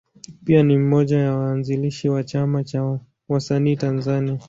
Pia 0.45 0.63
ni 0.63 0.77
mmoja 0.77 1.17
ya 1.19 1.35
waanzilishi 1.35 2.09
wa 2.09 2.23
Chama 2.23 2.63
cha 2.63 2.99
Wasanii 3.29 3.75
Tanzania. 3.75 4.39